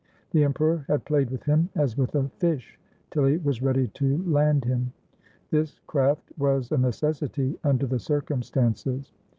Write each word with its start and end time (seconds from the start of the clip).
The 0.31 0.43
emperor 0.43 0.83
had 0.87 1.05
played 1.05 1.29
with 1.29 1.43
him 1.43 1.69
as 1.75 1.95
with 1.95 2.15
a 2.15 2.27
fish, 2.39 2.79
till 3.11 3.25
he 3.25 3.37
was 3.37 3.61
ready 3.61 3.87
to 3.89 4.17
land 4.25 4.65
him. 4.65 4.93
This 5.51 5.79
craft 5.85 6.33
was 6.39 6.71
a 6.71 6.77
necessity 6.79 7.59
under 7.63 7.85
the 7.85 7.99
circumstances. 7.99 9.13